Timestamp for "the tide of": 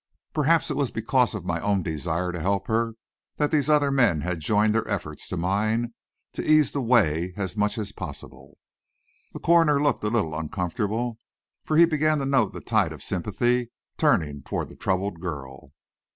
12.51-13.03